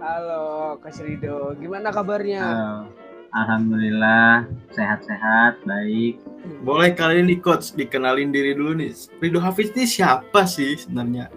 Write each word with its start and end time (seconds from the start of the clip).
Halo 0.00 0.76
Coach 0.80 1.00
Rido, 1.04 1.52
gimana 1.60 1.92
kabarnya? 1.92 2.40
Halo. 2.40 3.06
Alhamdulillah 3.36 4.48
sehat-sehat, 4.72 5.60
baik. 5.68 6.16
Boleh 6.64 6.96
kali 6.96 7.20
ini 7.20 7.36
coach 7.36 7.76
dikenalin 7.76 8.32
diri 8.32 8.56
dulu 8.56 8.80
nih. 8.80 8.96
Rido 9.20 9.36
Hafiz 9.44 9.76
ini 9.76 9.84
siapa 9.84 10.48
sih 10.48 10.80
sebenarnya? 10.80 11.28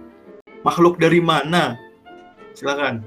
Makhluk 0.63 0.95
dari 0.95 1.19
mana? 1.19 1.75
Silakan. 2.55 3.03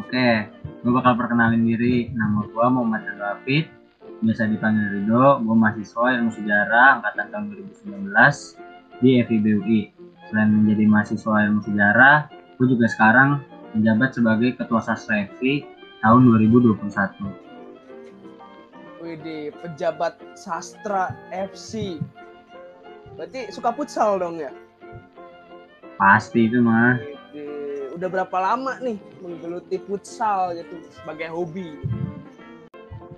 Oke, 0.00 0.48
gue 0.56 0.92
bakal 0.94 1.20
perkenalin 1.20 1.68
diri. 1.68 2.08
Nama 2.16 2.48
gue 2.48 2.66
Muhammad 2.72 3.04
Rido 3.04 3.24
Hafid, 3.28 3.68
biasa 4.24 4.48
dipanggil 4.48 4.88
Rido. 4.88 5.44
Gue 5.44 5.56
mahasiswa 5.58 6.16
ilmu 6.16 6.32
sejarah 6.32 7.04
angkatan 7.04 7.26
tahun 7.28 7.44
2019 7.84 9.04
di 9.04 9.10
FIB 9.20 9.46
UI. 9.60 9.80
Selain 10.32 10.48
menjadi 10.48 10.84
mahasiswa 10.88 11.44
ilmu 11.44 11.60
sejarah, 11.60 12.32
gue 12.56 12.66
juga 12.72 12.88
sekarang 12.88 13.44
menjabat 13.76 14.16
sebagai 14.16 14.56
Ketua 14.56 14.80
Sastra 14.80 15.28
FI 15.36 15.66
tahun 16.00 16.20
2021. 16.30 17.48
Widih, 18.98 19.54
pejabat 19.62 20.18
sastra 20.34 21.14
FC. 21.30 22.02
Berarti 23.14 23.50
suka 23.54 23.70
futsal 23.72 24.18
dong 24.18 24.42
ya? 24.42 24.50
Pasti 25.96 26.50
itu 26.50 26.58
mah. 26.58 26.98
Widih, 26.98 27.94
udah 27.94 28.08
berapa 28.10 28.36
lama 28.36 28.78
nih 28.82 28.98
menggeluti 29.22 29.78
futsal 29.86 30.54
gitu 30.58 30.82
sebagai 30.90 31.30
hobi? 31.30 31.78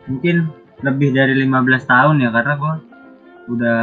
Mungkin 0.08 0.52
lebih 0.80 1.12
dari 1.12 1.36
15 1.44 1.84
tahun 1.84 2.24
ya 2.24 2.30
karena 2.32 2.54
gue 2.56 2.74
udah 3.50 3.82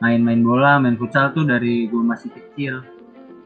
main-main 0.00 0.40
bola, 0.44 0.80
main 0.80 0.96
futsal 1.00 1.32
tuh 1.32 1.48
dari 1.48 1.88
gue 1.88 2.02
masih 2.04 2.28
kecil. 2.32 2.84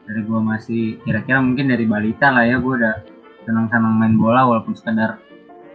Dari 0.09 0.25
gue 0.25 0.41
masih 0.41 0.83
kira-kira 1.05 1.37
mungkin 1.37 1.69
dari 1.69 1.85
balita 1.85 2.33
lah 2.33 2.41
ya 2.41 2.57
gue 2.57 2.73
udah 2.81 3.05
senang-senang 3.45 3.93
main 4.01 4.17
bola 4.17 4.41
walaupun 4.41 4.73
sekedar 4.73 5.21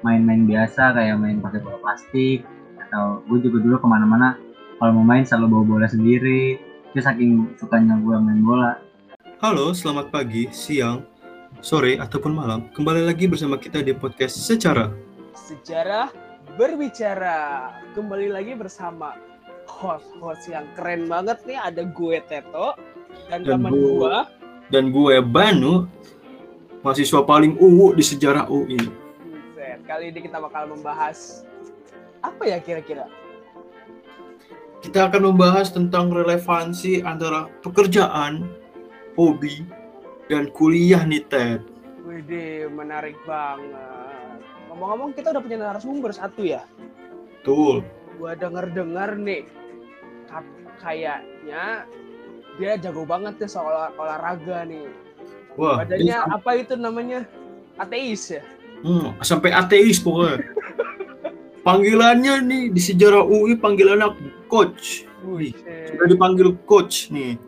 main-main 0.03 0.43
biasa 0.43 0.91
kayak 0.91 1.23
main 1.23 1.39
pakai 1.39 1.63
bola 1.63 1.79
plastik 1.79 2.43
atau 2.83 3.23
gue 3.31 3.39
juga 3.47 3.63
dulu 3.63 3.79
ke 3.79 3.87
mana-mana 3.87 4.35
kalau 4.83 5.01
mau 5.01 5.07
main 5.07 5.23
selalu 5.23 5.55
bawa 5.55 5.65
bola 5.65 5.87
sendiri 5.87 6.59
itu 6.91 6.99
saking 6.99 7.55
sukanya 7.63 7.95
gue 8.03 8.17
main 8.19 8.43
bola 8.43 8.75
Halo, 9.39 9.71
selamat 9.71 10.09
pagi, 10.09 10.49
siang, 10.57 11.05
sore, 11.61 12.01
ataupun 12.01 12.33
malam. 12.33 12.65
Kembali 12.73 13.05
lagi 13.05 13.29
bersama 13.29 13.61
kita 13.61 13.85
di 13.85 13.93
podcast 13.93 14.41
Secara. 14.41 14.89
Sejarah 15.37 16.09
berbicara. 16.57 17.69
Kembali 17.93 18.33
lagi 18.33 18.57
bersama 18.57 19.13
host-host 19.69 20.49
yang 20.49 20.65
keren 20.73 21.13
banget 21.13 21.45
nih. 21.45 21.61
Ada 21.61 21.85
gue 21.85 22.17
Teto 22.25 22.73
dan, 23.29 23.41
Dan 23.43 23.61
gue- 23.65 23.73
gue 23.73 24.17
Dan 24.73 24.85
gue 24.91 25.15
Banu, 25.21 25.87
mahasiswa 26.81 27.21
paling 27.23 27.57
uwu 27.61 27.93
di 27.93 28.01
sejarah 28.01 28.49
UI. 28.49 28.81
Buset, 28.81 29.81
Kali 29.85 30.11
ini 30.11 30.21
kita 30.25 30.41
bakal 30.41 30.73
membahas 30.73 31.45
apa 32.25 32.43
ya 32.49 32.59
kira-kira? 32.59 33.05
Kita 34.81 35.09
akan 35.09 35.33
membahas 35.33 35.73
tentang 35.73 36.13
relevansi 36.13 37.01
antara 37.01 37.49
pekerjaan, 37.65 38.45
hobi, 39.17 39.65
dan 40.29 40.53
kuliah 40.53 41.05
nih 41.05 41.25
Ted. 41.25 41.61
Widih, 42.05 42.69
menarik 42.69 43.17
banget. 43.25 44.41
Ngomong-ngomong 44.69 45.17
kita 45.17 45.33
udah 45.33 45.43
punya 45.45 45.59
narasumber 45.61 46.13
satu 46.13 46.45
ya. 46.45 46.69
Betul. 47.41 47.81
Gua 48.21 48.37
denger-dengar 48.37 49.17
nih, 49.17 49.49
kayaknya 50.81 51.89
dia 52.59 52.79
jago 52.79 53.03
banget 53.03 53.35
nih 53.39 53.51
soal 53.51 53.91
olahraga 53.99 54.63
nih. 54.67 54.87
Wah, 55.55 55.83
Badannya 55.83 56.03
ini 56.03 56.15
apa 56.15 56.51
itu 56.59 56.75
namanya? 56.75 57.27
Ateis 57.79 58.31
ya? 58.31 58.43
Hmm, 58.83 59.15
sampai 59.23 59.55
ateis 59.55 59.99
pokoknya. 60.03 60.43
Panggilannya 61.65 62.45
nih 62.45 62.63
di 62.75 62.81
sejarah 62.83 63.25
UI 63.25 63.57
panggilannya 63.57 64.13
coach. 64.51 65.09
Wih, 65.25 65.57
sudah 65.89 66.07
dipanggil 66.11 66.53
coach 66.69 67.09
nih. 67.09 67.41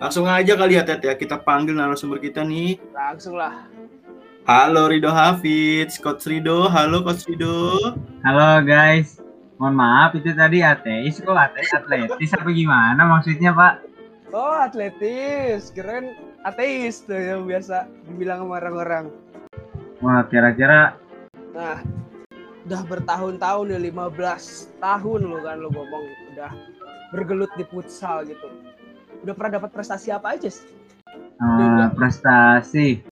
Langsung 0.00 0.24
aja 0.24 0.56
kali 0.56 0.80
ya 0.80 0.82
Ted 0.82 1.04
ya, 1.04 1.12
kita 1.14 1.36
panggil 1.44 1.76
narasumber 1.76 2.18
kita 2.18 2.40
nih. 2.42 2.80
Langsung 2.96 3.36
lah. 3.36 3.68
Halo 4.48 4.88
Rido 4.88 5.08
Hafiz, 5.12 5.96
Coach 6.00 6.24
Rido. 6.28 6.68
Halo 6.68 7.04
Coach 7.04 7.28
Rido. 7.28 7.78
halo 8.24 8.64
guys 8.64 9.20
mohon 9.60 9.76
maaf 9.76 10.16
itu 10.16 10.32
tadi 10.32 10.64
ateis 10.64 11.20
kok 11.20 11.36
ateis 11.36 11.70
atletis 11.76 12.32
apa 12.34 12.50
gimana 12.50 13.04
maksudnya 13.04 13.52
pak 13.52 13.83
Oh, 14.34 14.58
atletis. 14.66 15.70
Keren 15.70 16.18
ateis 16.42 17.06
tuh 17.06 17.14
yang 17.14 17.46
biasa 17.46 17.86
dibilang 18.10 18.42
sama 18.44 18.58
orang-orang. 18.58 19.06
wah 20.02 20.26
kira-kira 20.26 20.98
Nah, 21.54 21.78
udah 22.66 22.82
bertahun-tahun 22.82 23.78
ya 23.78 23.78
15 23.78 24.74
tahun 24.82 25.20
lo 25.22 25.38
kan 25.38 25.62
lo 25.62 25.70
ngomong 25.70 26.04
udah 26.34 26.50
bergelut 27.14 27.48
di 27.54 27.62
futsal 27.70 28.26
gitu. 28.26 28.50
Udah 29.22 29.38
pernah 29.38 29.62
dapat 29.62 29.70
prestasi 29.70 30.10
apa 30.10 30.34
aja 30.34 30.50
sih? 30.50 30.66
eh, 31.38 31.86
prestasi 31.94 33.06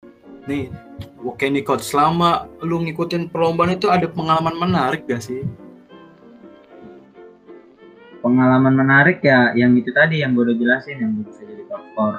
Nih, 0.49 0.73
oke 1.21 1.45
nih 1.45 1.61
Coach, 1.61 1.85
selama 1.85 2.49
lu 2.65 2.81
ngikutin 2.81 3.29
perlombaan 3.29 3.77
itu 3.77 3.93
ada 3.93 4.09
pengalaman 4.09 4.57
menarik 4.57 5.05
gak 5.05 5.21
sih? 5.21 5.45
Pengalaman 8.21 8.73
menarik 8.77 9.19
ya 9.25 9.51
yang 9.57 9.73
itu 9.73 9.89
tadi 9.89 10.21
yang 10.21 10.37
gue 10.37 10.45
udah 10.45 10.57
jelasin 10.57 11.01
yang 11.01 11.11
bisa 11.25 11.41
jadi 11.41 11.65
top 11.67 11.83
score 11.91 12.17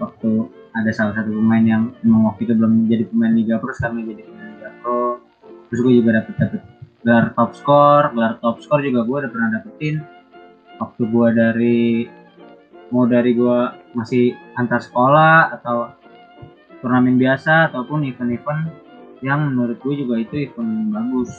waktu 0.00 0.30
ada 0.72 0.90
salah 0.94 1.14
satu 1.16 1.34
pemain 1.34 1.64
yang 1.64 1.82
emang 2.06 2.32
waktu 2.32 2.48
itu 2.48 2.52
belum 2.54 2.86
jadi 2.86 3.04
pemain 3.10 3.32
Liga 3.34 3.56
Pro 3.58 3.72
sekarang 3.74 4.04
jadi 4.06 4.22
pemain 4.24 4.48
Liga 4.56 4.70
Pro. 4.80 5.20
Terus 5.68 5.80
gue 5.84 5.92
juga 6.00 6.10
dapet 6.22 6.34
dapet 6.38 6.60
gelar 7.02 7.26
top 7.34 7.50
score 7.54 8.04
gelar 8.12 8.32
top 8.42 8.56
score 8.62 8.82
juga 8.84 9.00
gue 9.04 9.16
udah 9.26 9.30
pernah 9.30 9.48
dapetin. 9.58 9.96
Waktu 10.78 11.02
gue 11.10 11.28
dari 11.34 11.80
mau 12.94 13.04
dari 13.04 13.34
gue 13.34 13.58
masih 13.92 14.32
antar 14.56 14.80
sekolah 14.80 15.58
atau 15.60 15.92
turnamen 16.78 17.18
biasa 17.18 17.74
ataupun 17.74 18.06
event-event 18.06 18.70
yang 19.20 19.50
menurut 19.50 19.82
gue 19.82 19.94
juga 19.98 20.22
itu 20.22 20.46
event 20.46 20.94
bagus. 20.94 21.30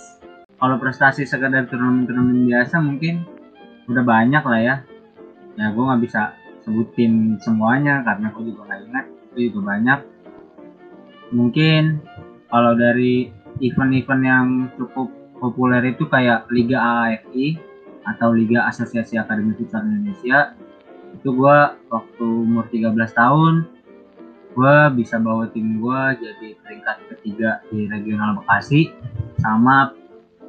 Kalau 0.59 0.75
prestasi 0.75 1.23
sekedar 1.23 1.71
turnamen-turnamen 1.71 2.43
biasa 2.51 2.83
mungkin 2.83 3.23
udah 3.89 4.03
banyak 4.05 4.43
lah 4.45 4.61
ya. 4.61 4.75
Ya 5.57 5.65
gue 5.73 5.83
nggak 5.83 6.01
bisa 6.05 6.37
sebutin 6.63 7.41
semuanya 7.41 8.05
karena 8.05 8.29
gue 8.31 8.53
juga 8.53 8.61
nggak 8.69 8.81
ingat. 8.87 9.05
Itu 9.33 9.39
juga 9.51 9.59
banyak. 9.75 9.99
Mungkin 11.33 11.83
kalau 12.49 12.73
dari 12.77 13.29
event-event 13.59 14.23
yang 14.23 14.47
cukup 14.77 15.11
populer 15.37 15.81
itu 15.89 16.05
kayak 16.07 16.47
Liga 16.53 16.77
AAFI 16.79 17.57
atau 18.15 18.33
Liga 18.33 18.65
Asosiasi 18.65 19.19
Akademi 19.19 19.53
Futsal 19.55 19.85
Indonesia 19.85 20.55
itu 21.13 21.29
gue 21.33 21.57
waktu 21.89 22.25
umur 22.25 22.69
13 22.69 22.95
tahun 23.13 23.65
gue 24.53 24.75
bisa 24.97 25.21
bawa 25.21 25.45
tim 25.53 25.77
gue 25.77 26.01
jadi 26.17 26.47
peringkat 26.65 26.97
ketiga 27.15 27.61
di 27.69 27.85
regional 27.85 28.41
Bekasi 28.41 28.89
sama 29.39 29.93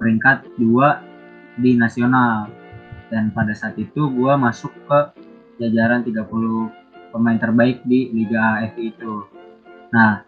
peringkat 0.01 0.49
dua 0.57 1.05
di 1.61 1.77
nasional 1.77 2.49
dan 3.10 3.34
pada 3.34 3.53
saat 3.53 3.75
itu 3.76 4.09
gue 4.09 4.32
masuk 4.38 4.71
ke 4.87 4.98
jajaran 5.60 6.06
30 6.06 6.25
pemain 7.10 7.38
terbaik 7.43 7.82
di 7.84 8.09
Liga 8.15 8.62
AFI 8.62 8.94
itu. 8.94 9.26
Nah, 9.91 10.22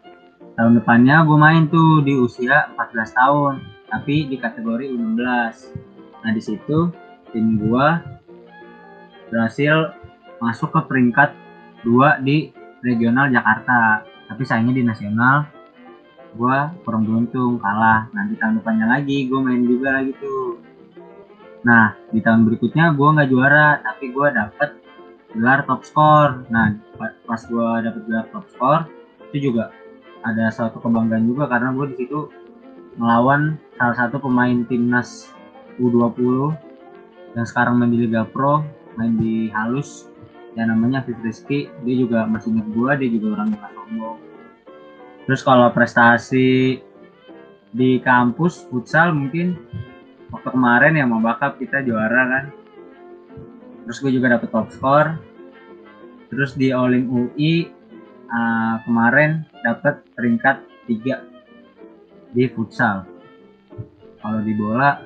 tahun 0.59 0.83
depannya 0.83 1.23
gue 1.25 1.39
main 1.39 1.71
tuh 1.71 2.03
di 2.03 2.19
usia 2.19 2.69
14 2.75 3.15
tahun, 3.15 3.55
tapi 3.89 4.27
di 4.27 4.37
kategori 4.37 4.91
U16. 4.91 5.73
Nah, 6.27 6.31
di 6.35 6.43
situ 6.43 6.91
tim 7.31 7.57
gue 7.57 7.87
berhasil 9.31 9.95
masuk 10.43 10.75
ke 10.75 10.81
peringkat 10.91 11.31
2 11.87 12.27
di 12.27 12.51
regional 12.83 13.31
Jakarta. 13.31 14.03
Tapi 14.27 14.43
sayangnya 14.43 14.75
di 14.75 14.85
nasional 14.85 15.47
gue 16.35 16.59
kurang 16.83 17.07
beruntung 17.07 17.63
kalah. 17.63 18.11
Di 18.27 18.37
tahun 18.37 18.59
depannya 18.59 18.91
lagi 18.91 19.31
gue 19.31 19.39
main 19.39 19.63
juga 19.63 20.03
lagi 20.03 20.13
tuh. 20.19 20.72
Nah, 21.63 21.95
di 22.11 22.19
tahun 22.19 22.43
berikutnya 22.47 22.95
gue 22.99 23.09
nggak 23.15 23.31
juara, 23.31 23.79
tapi 23.83 24.11
gue 24.11 24.29
dapet 24.35 24.71
gelar 25.35 25.63
top 25.65 25.83
score. 25.87 26.43
Nah, 26.51 26.75
pa- 26.99 27.17
pas 27.27 27.41
gue 27.43 27.69
dapet 27.87 28.03
gelar 28.11 28.27
top 28.35 28.47
score, 28.51 28.83
itu 29.31 29.51
juga 29.51 29.71
ada 30.23 30.51
suatu 30.51 30.79
kebanggaan 30.83 31.27
juga 31.27 31.51
karena 31.51 31.75
gue 31.75 31.87
di 31.95 32.07
situ 32.07 32.31
melawan 32.99 33.59
salah 33.79 33.97
satu 33.97 34.23
pemain 34.23 34.63
timnas 34.69 35.33
U20 35.81 36.53
yang 37.33 37.47
sekarang 37.49 37.81
main 37.81 37.91
di 37.91 38.05
Liga 38.05 38.29
Pro, 38.29 38.61
main 39.01 39.17
di 39.17 39.49
Halus, 39.49 40.13
yang 40.53 40.69
namanya 40.69 41.01
Fit 41.07 41.17
Rizky. 41.25 41.73
Dia 41.87 41.95
juga 41.97 42.29
masih 42.29 42.53
ingat 42.53 42.69
gue, 42.77 42.91
dia 43.01 43.09
juga 43.09 43.27
orang 43.41 43.57
yang 43.57 43.73
sombong. 43.73 44.19
Terus 45.25 45.41
kalau 45.41 45.71
prestasi 45.73 46.83
di 47.73 47.91
kampus 48.05 48.69
futsal 48.69 49.17
mungkin 49.17 49.57
waktu 50.33 50.49
kemarin 50.49 50.97
ya 50.97 51.05
mau 51.05 51.21
bakap 51.21 51.61
kita 51.61 51.85
juara 51.85 52.23
kan. 52.27 52.45
Terus 53.85 53.99
gue 54.01 54.13
juga 54.17 54.33
dapet 54.35 54.49
top 54.49 54.73
score. 54.73 55.21
Terus 56.33 56.57
di 56.57 56.73
Oling 56.73 57.07
UI 57.13 57.69
uh, 58.33 58.81
kemarin 58.89 59.45
dapat 59.61 60.01
peringkat 60.17 60.65
tiga 60.89 61.21
di 62.33 62.49
futsal. 62.49 63.05
Kalau 64.25 64.41
di 64.41 64.57
bola 64.57 64.97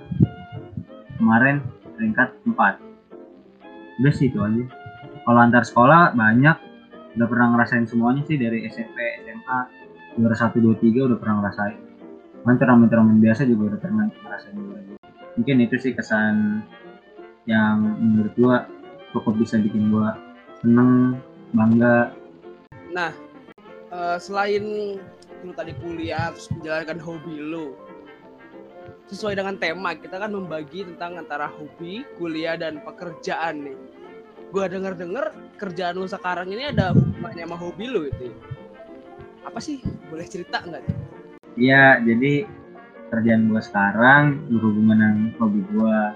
kemarin 1.19 1.64
peringkat 1.96 2.37
4 2.46 2.87
udah 3.96 4.12
sih 4.12 4.29
itu 4.31 4.38
aja. 4.38 4.64
Kalau 5.26 5.40
antar 5.43 5.67
sekolah 5.67 6.14
banyak. 6.14 6.56
Udah 7.17 7.32
pernah 7.32 7.49
ngerasain 7.56 7.88
semuanya 7.88 8.29
sih 8.29 8.37
dari 8.37 8.69
SMP 8.69 9.25
SMA 9.25 9.58
juara 10.20 10.37
satu 10.37 10.61
dua 10.61 10.76
tiga 10.76 11.08
udah 11.08 11.17
pernah 11.17 11.40
ngerasain. 11.40 11.81
Kan 12.44 12.61
turnamen-turnamen 12.61 13.25
biasa 13.25 13.49
juga 13.49 13.72
udah 13.72 13.81
pernah 13.81 14.05
ngerasain 14.05 14.52
juga 14.52 14.96
mungkin 15.37 15.62
itu 15.62 15.77
sih 15.77 15.93
kesan 15.93 16.65
yang 17.47 17.97
menurut 18.00 18.35
gua 18.37 18.56
cukup 19.12 19.38
bisa 19.38 19.61
bikin 19.61 19.93
gua 19.93 20.17
seneng 20.61 21.21
bangga 21.53 22.12
nah 22.91 23.12
uh, 23.93 24.17
selain 24.17 24.97
lu 25.44 25.53
tadi 25.53 25.77
kuliah 25.79 26.33
terus 26.33 26.49
menjalankan 26.50 26.99
hobi 26.99 27.37
lu 27.38 27.77
sesuai 29.06 29.38
dengan 29.38 29.55
tema 29.55 29.94
kita 29.94 30.19
kan 30.19 30.35
membagi 30.35 30.83
tentang 30.83 31.23
antara 31.23 31.47
hobi, 31.47 32.03
kuliah 32.19 32.59
dan 32.59 32.82
pekerjaan 32.82 33.71
nih. 33.71 33.79
Gua 34.50 34.67
denger-denger 34.67 35.35
kerjaan 35.59 35.94
lu 35.99 36.11
sekarang 36.11 36.50
ini 36.50 36.75
ada 36.75 36.91
hubungannya 36.94 37.44
sama 37.47 37.56
hobi 37.59 37.87
lu 37.87 38.11
itu. 38.11 38.35
Apa 39.47 39.62
sih? 39.62 39.79
Boleh 40.11 40.27
cerita 40.27 40.62
nggak? 40.62 40.82
Iya, 41.55 42.03
jadi 42.03 42.47
kerjaan 43.12 43.49
gua 43.50 43.62
sekarang 43.62 44.47
berhubungan 44.50 44.97
dengan 44.99 45.17
hobi 45.38 45.61
gua. 45.73 46.14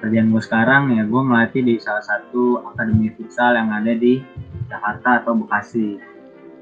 Kerjaan 0.00 0.32
gua 0.32 0.42
sekarang 0.42 0.96
ya 0.96 1.04
gua 1.04 1.22
ngelatih 1.26 1.62
di 1.62 1.74
salah 1.78 2.02
satu 2.02 2.64
akademi 2.72 3.12
futsal 3.14 3.54
yang 3.54 3.70
ada 3.70 3.92
di 3.94 4.20
Jakarta 4.70 5.20
atau 5.20 5.34
Bekasi. 5.34 5.98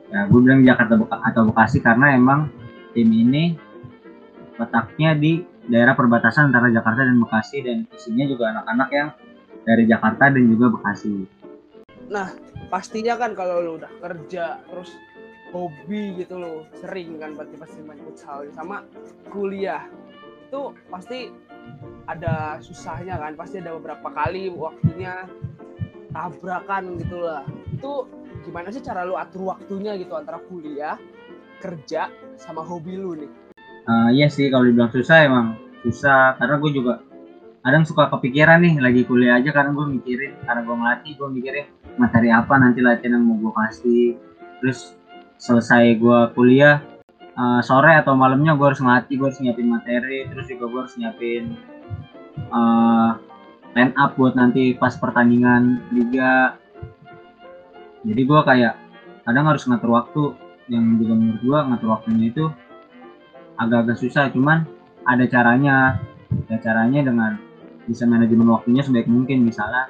Ya, 0.08 0.24
gue 0.24 0.40
bilang 0.40 0.64
Jakarta 0.64 0.96
atau 0.96 1.42
Bekasi 1.52 1.84
karena 1.84 2.16
emang 2.16 2.48
tim 2.96 3.12
ini 3.12 3.60
letaknya 4.56 5.12
di 5.12 5.44
daerah 5.68 5.92
perbatasan 5.92 6.48
antara 6.48 6.72
Jakarta 6.72 7.04
dan 7.04 7.20
Bekasi 7.20 7.60
dan 7.60 7.84
isinya 7.92 8.24
juga 8.24 8.44
anak-anak 8.56 8.88
yang 8.88 9.08
dari 9.68 9.84
Jakarta 9.84 10.32
dan 10.32 10.44
juga 10.48 10.72
Bekasi. 10.72 11.28
Nah, 12.08 12.32
pastinya 12.72 13.20
kan 13.20 13.36
kalau 13.36 13.60
lu 13.60 13.76
udah 13.76 13.92
kerja 14.00 14.64
terus 14.64 14.96
hobi 15.52 16.20
gitu 16.20 16.36
lo 16.36 16.68
sering 16.80 17.16
kan 17.20 17.32
berarti 17.32 17.56
pasti 17.56 17.78
main 17.84 18.00
futsal. 18.04 18.44
Sama 18.52 18.84
kuliah 19.32 19.88
itu 20.48 20.72
pasti 20.88 21.28
ada 22.08 22.56
susahnya 22.64 23.20
kan 23.20 23.36
pasti 23.36 23.60
ada 23.60 23.76
beberapa 23.76 24.08
kali 24.08 24.48
waktunya 24.52 25.28
tabrakan 26.12 26.96
gitu 27.00 27.20
lah. 27.20 27.44
Itu 27.72 28.08
gimana 28.48 28.72
sih 28.72 28.80
cara 28.80 29.04
lu 29.04 29.16
atur 29.16 29.52
waktunya 29.52 29.96
gitu 30.00 30.16
antara 30.16 30.40
kuliah 30.48 30.96
kerja 31.60 32.08
sama 32.40 32.64
hobi 32.64 32.96
lu 32.96 33.12
nih? 33.18 33.30
Uh, 33.88 34.08
iya 34.12 34.28
sih 34.28 34.48
kalau 34.52 34.68
dibilang 34.68 34.92
susah 34.92 35.24
emang 35.24 35.56
susah 35.80 36.36
karena 36.36 36.60
gue 36.60 36.70
juga 36.76 36.94
kadang 37.64 37.84
suka 37.84 38.08
kepikiran 38.08 38.60
nih 38.64 38.74
lagi 38.80 39.02
kuliah 39.04 39.40
aja 39.40 39.52
karena 39.52 39.72
gue 39.76 39.86
mikirin 40.00 40.32
karena 40.44 40.60
gue 40.64 40.76
ngelatih 40.76 41.12
gue 41.16 41.28
mikirin 41.28 41.66
materi 42.00 42.28
apa 42.32 42.54
nanti 42.56 42.80
latihan 42.80 43.20
yang 43.20 43.24
mau 43.24 43.36
gue 43.36 43.52
kasih. 43.52 44.06
Terus 44.58 44.97
selesai 45.38 45.96
gue 45.96 46.20
kuliah 46.34 46.82
uh, 47.38 47.62
sore 47.62 47.94
atau 47.94 48.18
malamnya 48.18 48.58
gue 48.58 48.66
harus 48.66 48.82
ngelatih 48.82 49.14
gue 49.16 49.26
harus 49.30 49.40
nyiapin 49.40 49.68
materi 49.70 50.26
terus 50.26 50.50
juga 50.50 50.64
gue 50.66 50.80
harus 50.82 50.94
nyiapin 50.98 51.44
uh, 52.50 53.16
line 53.76 53.92
up 53.94 54.16
buat 54.16 54.34
nanti 54.34 54.74
pas 54.74 54.94
pertandingan 54.96 55.82
liga. 55.92 56.56
Jadi 58.06 58.22
gue 58.24 58.40
kayak 58.42 58.74
kadang 59.22 59.46
harus 59.50 59.66
ngatur 59.68 59.90
waktu 59.92 60.22
yang 60.72 60.96
juga 60.98 61.14
menurut 61.16 61.40
gue 61.42 61.58
ngatur 61.72 61.88
waktunya 61.92 62.26
itu 62.32 62.44
agak-agak 63.58 63.98
susah 64.02 64.30
cuman 64.32 64.64
ada 65.04 65.24
caranya. 65.28 66.02
Ada 66.28 66.60
caranya 66.60 67.00
dengan 67.08 67.32
bisa 67.88 68.04
manajemen 68.04 68.52
waktunya 68.52 68.84
sebaik 68.84 69.08
mungkin. 69.08 69.48
Misalnya 69.48 69.88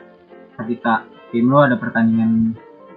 ketika 0.59 1.07
tim 1.35 1.51
lo 1.51 1.67
ada 1.67 1.75
pertandingan 1.79 2.55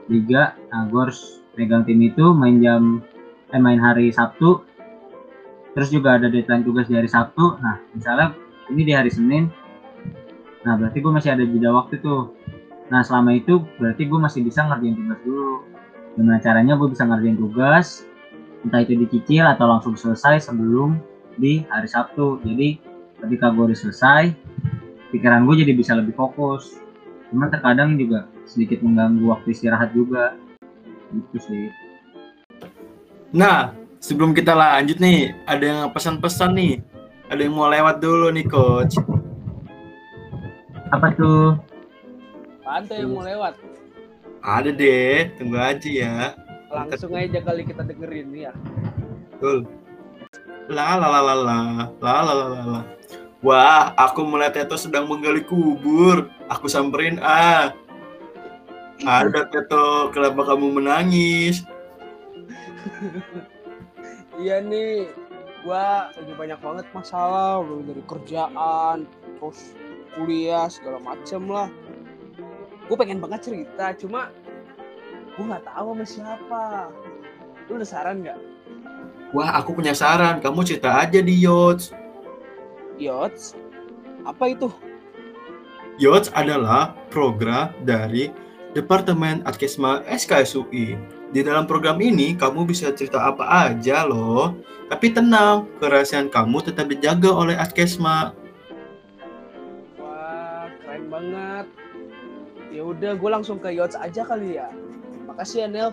liga 0.09 0.57
nah 0.69 0.85
gue 0.89 1.01
harus 1.07 1.40
pegang 1.55 1.83
tim 1.83 1.99
itu 1.99 2.31
main 2.31 2.59
jam 2.63 3.03
eh 3.51 3.59
main 3.59 3.79
hari 3.79 4.11
Sabtu. 4.11 4.63
Terus 5.71 5.89
juga 5.91 6.19
ada 6.19 6.27
deadline 6.27 6.63
tugas 6.67 6.87
di 6.87 6.95
hari 6.95 7.07
Sabtu. 7.07 7.59
Nah 7.59 7.79
misalnya 7.95 8.35
ini 8.71 8.81
di 8.87 8.93
hari 8.95 9.11
Senin. 9.11 9.51
Nah 10.63 10.77
berarti 10.77 10.99
gue 10.99 11.11
masih 11.11 11.31
ada 11.35 11.43
jeda 11.43 11.71
waktu 11.71 11.99
tuh. 11.99 12.35
Nah 12.91 13.03
selama 13.03 13.35
itu 13.35 13.63
berarti 13.79 14.07
gue 14.07 14.19
masih 14.19 14.43
bisa 14.43 14.67
ngerjain 14.67 14.95
tugas 14.95 15.19
dulu. 15.23 15.63
Gimana 16.19 16.39
caranya 16.43 16.73
gue 16.75 16.87
bisa 16.91 17.03
ngerjain 17.07 17.39
tugas 17.39 18.03
entah 18.61 18.77
itu 18.85 18.93
dicicil 18.93 19.41
atau 19.49 19.65
langsung 19.65 19.97
selesai 19.97 20.51
sebelum 20.51 20.99
di 21.39 21.63
hari 21.71 21.87
Sabtu. 21.87 22.43
Jadi 22.43 22.77
ketika 23.23 23.49
gue 23.51 23.71
udah 23.71 23.79
selesai 23.79 24.23
pikiran 25.11 25.43
gue 25.47 25.55
jadi 25.63 25.73
bisa 25.75 25.95
lebih 25.95 26.15
fokus. 26.15 26.79
Cuman 27.31 27.47
terkadang 27.47 27.95
juga 27.95 28.27
sedikit 28.43 28.83
mengganggu 28.83 29.23
waktu 29.23 29.55
istirahat 29.55 29.95
juga 29.95 30.35
gitu 31.11 31.37
sih. 31.43 31.67
Nah 33.35 33.75
sebelum 33.99 34.31
kita 34.31 34.55
lanjut 34.55 34.97
nih 34.97 35.35
ada 35.45 35.63
yang 35.63 35.81
pesan-pesan 35.91 36.51
nih. 36.55 36.73
Ada 37.31 37.47
yang 37.47 37.55
mau 37.55 37.71
lewat 37.71 38.03
dulu 38.03 38.27
nih 38.31 38.43
coach. 38.47 38.99
Apa 40.91 41.15
tuh? 41.15 41.55
Ada 42.67 43.03
yang 43.03 43.15
mau 43.15 43.23
lewat? 43.23 43.55
Ada 44.43 44.71
deh 44.73 45.31
tunggu 45.39 45.55
aja 45.59 45.87
ya. 45.87 46.15
Langsung 46.71 47.15
aja 47.15 47.39
kali 47.43 47.67
kita 47.67 47.83
dengerin 47.83 48.31
ya 48.31 48.51
betul. 49.41 49.65
La 50.69 50.93
la 51.01 51.09
la 51.09 51.21
la 51.25 51.35
la. 51.35 51.59
La 51.97 52.15
la 52.21 52.33
la 52.37 52.45
la 52.45 52.61
la. 52.77 52.81
Wah 53.41 53.97
aku 53.97 54.21
melihat 54.21 54.53
Teto 54.53 54.77
sedang 54.77 55.09
menggali 55.09 55.41
kubur. 55.41 56.29
Aku 56.45 56.69
samperin 56.69 57.17
ah 57.25 57.73
ada 59.05 59.49
Teto 59.49 60.11
kenapa 60.13 60.53
kamu 60.53 60.81
menangis? 60.81 61.65
Iya 64.37 64.61
nih 64.61 65.09
gua 65.61 66.09
lagi 66.13 66.33
banyak 66.33 66.59
banget 66.61 66.85
masalah 66.93 67.61
mulai 67.61 67.85
dari 67.93 68.03
kerjaan 68.09 68.97
terus 69.37 69.77
kuliah 70.17 70.65
segala 70.69 70.97
macem 71.01 71.45
lah. 71.49 71.69
Gue 72.89 72.99
pengen 72.99 73.23
banget 73.23 73.47
cerita 73.47 73.95
cuma 73.95 74.33
gue 75.37 75.43
nggak 75.47 75.63
tahu 75.63 75.95
sama 75.95 76.05
siapa. 76.05 76.65
Lu 77.69 77.79
ada 77.79 77.87
saran 77.87 78.19
nggak? 78.25 78.39
Wah 79.31 79.55
aku 79.55 79.71
punya 79.71 79.95
saran. 79.95 80.43
Kamu 80.43 80.67
cerita 80.67 80.91
aja 80.99 81.23
di 81.23 81.39
Yots. 81.39 81.95
Yots? 82.99 83.55
Apa 84.27 84.51
itu? 84.51 84.67
Yots 85.97 86.27
adalah 86.35 86.91
program 87.07 87.71
dari 87.87 88.27
Departemen 88.71 89.43
Adkesma 89.43 89.99
SKSUI 90.07 90.95
di 91.31 91.39
dalam 91.43 91.67
program 91.67 91.99
ini 91.99 92.35
kamu 92.35 92.67
bisa 92.67 92.91
cerita 92.95 93.19
apa 93.19 93.43
aja 93.67 94.07
loh. 94.07 94.55
Tapi 94.91 95.11
tenang 95.15 95.67
kerahasiaan 95.79 96.27
kamu 96.27 96.63
tetap 96.63 96.87
dijaga 96.91 97.31
oleh 97.31 97.55
Adkesma 97.55 98.35
wah 99.99 100.67
keren 100.83 101.07
banget. 101.11 101.65
Ya 102.71 102.81
udah 102.87 103.11
gue 103.19 103.29
langsung 103.31 103.59
ke 103.59 103.71
Yots 103.75 103.99
aja 103.99 104.23
kali 104.23 104.55
ya. 104.55 104.71
Makasih 105.27 105.63
ya, 105.63 105.67
Nel. 105.67 105.89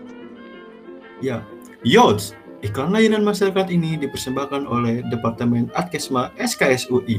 Ya, 1.19 1.43
YOTS, 1.83 2.39
iklan 2.63 2.95
layanan 2.95 3.27
masyarakat 3.27 3.75
ini 3.75 3.99
dipersembahkan 3.99 4.71
oleh 4.71 5.03
Departemen 5.11 5.67
Adkesma 5.75 6.31
SKSUI. 6.39 7.19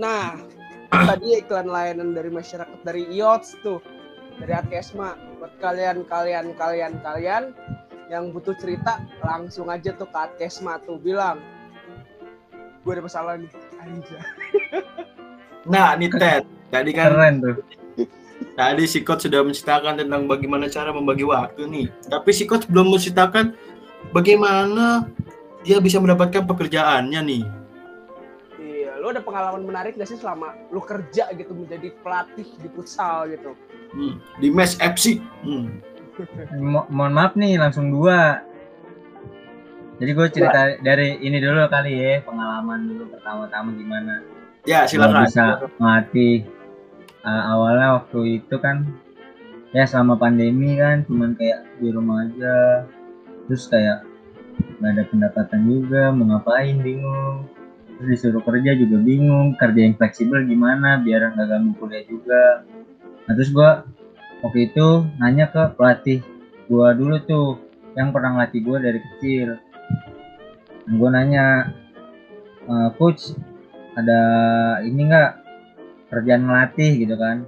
Nah, 0.00 0.40
tadi 0.90 1.40
iklan 1.40 1.68
layanan 1.68 2.14
dari 2.14 2.30
masyarakat 2.30 2.78
dari 2.82 3.06
IOTS 3.10 3.60
tuh, 3.62 3.80
dari 4.38 4.52
Adkesma. 4.52 5.18
Buat 5.36 5.52
kalian, 5.60 6.06
kalian, 6.08 6.56
kalian, 6.56 6.98
kalian 7.04 7.52
yang 8.08 8.30
butuh 8.30 8.54
cerita, 8.56 9.02
langsung 9.20 9.68
aja 9.68 9.92
tuh 9.94 10.08
ke 10.08 10.18
Adkesma 10.18 10.78
tuh 10.86 10.96
bilang, 10.98 11.42
gue 12.86 12.92
ada 12.92 13.02
masalah 13.02 13.38
nih, 13.38 13.50
aja. 13.82 14.18
Nah, 15.66 15.98
nih 15.98 16.06
Ted, 16.14 16.46
tadi 16.70 16.94
kan 16.94 17.10
keren 17.10 17.34
tuh 17.42 17.58
Tadi 18.56 18.84
si 18.88 19.04
coach 19.04 19.28
sudah 19.28 19.44
menceritakan 19.44 20.00
tentang 20.00 20.24
bagaimana 20.24 20.64
cara 20.72 20.88
membagi 20.88 21.28
waktu 21.28 21.68
nih. 21.68 21.86
Tapi 22.08 22.30
si 22.32 22.48
coach 22.48 22.64
belum 22.68 22.88
menceritakan 22.88 23.52
bagaimana 24.16 25.04
dia 25.60 25.76
bisa 25.76 26.00
mendapatkan 26.00 26.44
pekerjaannya 26.48 27.20
nih. 27.20 27.44
Lu 29.06 29.14
ada 29.14 29.22
pengalaman 29.22 29.62
menarik 29.62 29.94
gak 29.94 30.10
sih 30.10 30.18
selama 30.18 30.58
lu 30.74 30.82
kerja 30.82 31.30
gitu 31.30 31.54
menjadi 31.54 31.94
pelatih 32.02 32.42
di 32.58 32.66
futsal 32.74 33.30
gitu? 33.30 33.54
Hmm, 33.94 34.18
di 34.42 34.50
Mes 34.50 34.74
FC. 34.82 35.22
Hmm. 35.46 35.78
Mo 36.58 36.90
mohon 36.90 37.14
maaf 37.14 37.38
nih 37.38 37.54
langsung 37.54 37.94
dua. 37.94 38.42
Jadi 40.02 40.10
gue 40.10 40.26
cerita 40.34 40.74
dari 40.82 41.22
ini 41.22 41.38
dulu 41.38 41.70
kali 41.70 41.94
ya 41.94 42.18
pengalaman 42.26 42.90
dulu 42.90 43.14
pertama-tama 43.14 43.78
gimana. 43.78 44.26
Ya 44.66 44.90
silakan. 44.90 45.22
bisa 45.22 45.70
melatih 45.78 46.42
uh, 47.22 47.42
awalnya 47.54 48.02
waktu 48.02 48.42
itu 48.42 48.58
kan 48.58 48.90
ya 49.70 49.86
selama 49.86 50.18
pandemi 50.18 50.74
kan 50.82 51.06
cuman 51.06 51.38
kayak 51.38 51.62
di 51.78 51.94
rumah 51.94 52.26
aja 52.26 52.82
terus 53.46 53.70
kayak 53.70 54.02
nggak 54.82 54.98
ada 54.98 55.04
pendapatan 55.14 55.60
juga 55.62 56.10
mau 56.10 56.26
ngapain 56.34 56.82
bingung 56.82 57.46
terus 57.96 58.08
disuruh 58.20 58.44
kerja 58.44 58.76
juga 58.76 58.96
bingung 59.00 59.56
kerja 59.56 59.80
yang 59.88 59.96
fleksibel 59.96 60.44
gimana 60.44 61.00
biar 61.00 61.32
nggak 61.32 61.48
ganggu 61.48 61.72
kuliah 61.80 62.04
juga. 62.04 62.62
Nah 63.24 63.32
terus 63.32 63.50
gua 63.50 63.88
waktu 64.44 64.68
itu 64.72 65.08
nanya 65.16 65.48
ke 65.48 65.62
pelatih 65.74 66.20
gua 66.68 66.92
dulu 66.92 67.16
tuh 67.24 67.48
yang 67.96 68.12
pernah 68.12 68.36
ngelatih 68.36 68.60
gua 68.60 68.78
dari 68.84 69.00
kecil. 69.00 69.56
Gue 70.86 71.08
nanya 71.10 71.66
"E, 72.62 72.74
coach 72.94 73.34
ada 73.98 74.20
ini 74.86 75.08
nggak 75.08 75.30
kerjaan 76.14 76.46
ngelatih? 76.46 76.92
Gitu 76.94 77.16
kan. 77.18 77.42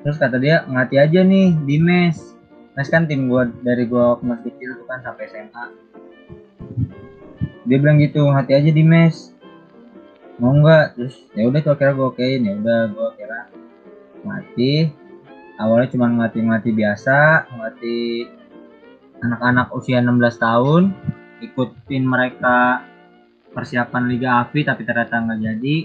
Terus 0.00 0.16
kata 0.16 0.40
dia 0.40 0.64
ngelatih 0.64 1.02
aja 1.02 1.20
nih 1.26 1.52
di 1.66 1.76
mes. 1.76 2.16
Mes 2.72 2.88
kan 2.88 3.04
tim 3.04 3.28
gue 3.28 3.42
dari 3.60 3.84
gue 3.84 4.06
masih 4.24 4.48
kecil 4.54 4.80
tuh 4.80 4.86
kan 4.88 5.04
sampai 5.04 5.28
SMA 5.28 5.64
dia 7.66 7.76
bilang 7.82 7.98
gitu 7.98 8.22
ngelatih 8.22 8.54
aja 8.62 8.70
di 8.70 8.84
mes 8.86 9.36
mau 10.36 10.52
nggak? 10.52 10.86
Terus 10.96 11.16
ya 11.32 11.42
udah 11.48 11.60
tuh 11.64 11.72
akhirnya 11.74 11.96
gue 11.96 12.06
okein. 12.12 12.42
Ya 12.46 12.54
udah 12.60 12.80
gue 12.92 13.08
kira 13.18 13.40
ngelatih 14.22 14.80
awalnya 15.56 15.88
cuma 15.92 16.06
ngelatih 16.12 16.40
ngelatih 16.44 16.72
biasa 16.76 17.16
ngelatih 17.48 18.08
anak-anak 19.24 19.66
usia 19.72 20.04
16 20.04 20.44
tahun 20.44 20.82
ikutin 21.40 22.04
mereka 22.04 22.84
persiapan 23.56 24.12
Liga 24.12 24.44
AFI 24.44 24.60
tapi 24.68 24.82
ternyata 24.84 25.24
nggak 25.24 25.40
jadi. 25.42 25.76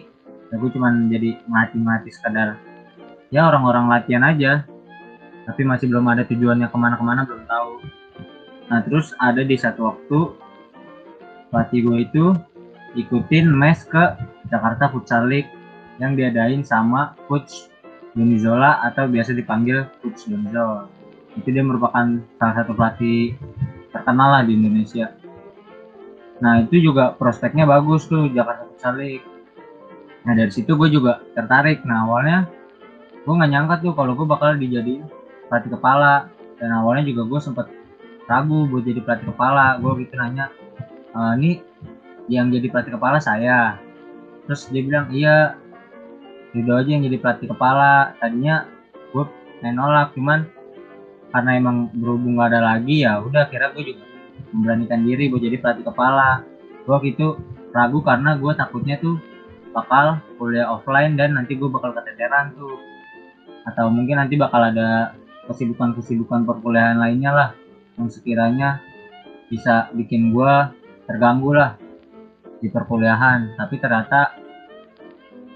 Ya 0.51 0.55
gue 0.59 0.69
cuma 0.75 0.91
jadi 0.91 1.39
ngelatih-ngelatih 1.47 2.11
sekadar 2.13 2.59
ya 3.31 3.47
orang-orang 3.47 3.87
latihan 3.87 4.23
aja. 4.27 4.67
Tapi 5.41 5.65
masih 5.65 5.89
belum 5.89 6.05
ada 6.05 6.21
tujuannya 6.27 6.69
ke 6.69 6.77
mana-kemana 6.77 7.25
belum 7.25 7.43
tahu. 7.49 7.71
Nah 8.69 8.79
terus 8.85 9.09
ada 9.17 9.41
di 9.41 9.57
satu 9.57 9.89
waktu 9.89 10.19
pelatih 11.51 11.79
gue 11.83 11.97
itu 12.07 12.25
ikutin 12.95 13.51
mes 13.51 13.83
ke 13.85 14.15
Jakarta 14.47 14.87
Futsal 14.89 15.27
League 15.27 15.51
yang 15.99 16.15
diadain 16.15 16.63
sama 16.63 17.13
coach 17.27 17.67
Doni 18.15 18.39
Zola 18.39 18.79
atau 18.83 19.07
biasa 19.07 19.35
dipanggil 19.35 19.85
coach 20.01 20.27
Doni 20.27 20.47
Zola 20.49 20.87
itu 21.39 21.47
dia 21.51 21.63
merupakan 21.63 22.19
salah 22.35 22.55
satu 22.59 22.75
pelatih 22.75 23.35
terkenal 23.91 24.39
lah 24.39 24.43
di 24.43 24.55
Indonesia. 24.55 25.15
Nah 26.43 26.65
itu 26.65 26.81
juga 26.81 27.15
prospeknya 27.15 27.63
bagus 27.63 28.07
tuh 28.09 28.27
Jakarta 28.31 28.67
Futsal 28.67 28.99
League. 28.99 29.25
Nah 30.27 30.33
dari 30.35 30.51
situ 30.51 30.75
gue 30.75 30.89
juga 30.91 31.23
tertarik. 31.37 31.85
Nah 31.87 32.03
awalnya 32.07 32.49
gue 33.23 33.31
nggak 33.31 33.51
nyangka 33.51 33.75
tuh 33.79 33.93
kalau 33.95 34.17
gue 34.17 34.27
bakal 34.27 34.57
dijadiin 34.57 35.07
pelatih 35.47 35.71
kepala. 35.77 36.27
Dan 36.59 36.75
awalnya 36.75 37.07
juga 37.07 37.25
gue 37.25 37.39
sempet 37.39 37.67
ragu 38.27 38.67
buat 38.67 38.83
jadi 38.83 38.99
pelatih 38.99 39.31
kepala. 39.31 39.79
Gue 39.79 40.03
gitu 40.03 40.19
nanya 40.19 40.51
e, 41.11 41.19
ini 41.39 41.51
yang 42.31 42.51
jadi 42.51 42.67
pelatih 42.71 42.95
kepala 42.95 43.19
saya. 43.19 43.79
Terus 44.47 44.67
dia 44.71 44.81
bilang 44.83 45.07
iya 45.11 45.55
Ridho 46.51 46.75
aja 46.75 46.89
yang 46.91 47.03
jadi 47.07 47.17
pelatih 47.19 47.47
kepala. 47.51 48.15
Tadinya 48.19 48.67
gue 49.11 49.25
nolak 49.61 50.11
cuman 50.17 50.47
karena 51.31 51.51
emang 51.55 51.87
berhubung 51.95 52.35
gak 52.43 52.51
ada 52.51 52.75
lagi 52.75 53.07
ya 53.07 53.23
udah 53.23 53.47
kira 53.47 53.71
gue 53.71 53.95
juga 53.95 54.03
memberanikan 54.51 55.07
diri 55.07 55.31
buat 55.31 55.43
jadi 55.43 55.57
pelatih 55.59 55.85
kepala. 55.87 56.43
Gue 56.83 56.97
gitu 57.07 57.39
ragu 57.71 58.03
karena 58.03 58.35
gue 58.35 58.51
takutnya 58.51 58.99
tuh 58.99 59.15
bakal 59.71 60.19
kuliah 60.35 60.67
offline 60.67 61.15
dan 61.15 61.39
nanti 61.39 61.55
gue 61.55 61.71
bakal 61.71 61.95
keteteran 61.95 62.51
tuh. 62.55 62.75
Atau 63.63 63.87
mungkin 63.93 64.19
nanti 64.19 64.35
bakal 64.35 64.73
ada 64.73 65.15
kesibukan-kesibukan 65.47 66.43
perkuliahan 66.43 66.99
lainnya 66.99 67.31
lah 67.31 67.49
yang 67.95 68.09
sekiranya 68.11 68.79
bisa 69.51 69.91
bikin 69.95 70.31
gue 70.31 70.53
terganggu 71.11 71.51
lah 71.51 71.75
di 72.63 72.71
perkuliahan. 72.71 73.59
Tapi 73.59 73.75
ternyata 73.75 74.39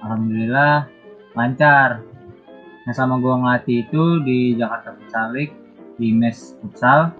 alhamdulillah 0.03 0.83
lancar. 1.31 2.03
Nah 2.83 2.93
sama 2.93 3.17
gue 3.23 3.31
ngelatih 3.31 3.87
itu 3.87 4.03
di 4.27 4.59
Jakarta 4.59 5.31
League 5.31 5.55
di 5.95 6.11
mes 6.11 6.59
futsal. 6.59 7.15